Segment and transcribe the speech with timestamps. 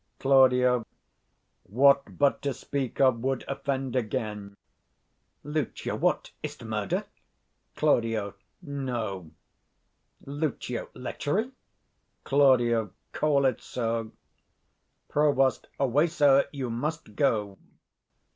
[0.17, 0.83] Claud.
[1.61, 4.57] What but to speak of would offend again.
[5.43, 5.95] Lucio.
[5.95, 7.05] What, is't murder?
[7.79, 8.33] 130 Claud.
[8.63, 9.29] No.
[10.25, 10.89] Lucio.
[10.95, 11.51] Lechery?
[12.23, 12.89] Claud.
[13.13, 14.11] Call it so.
[15.07, 15.65] Prov.
[15.79, 16.49] Away, sir!
[16.51, 17.59] you must go.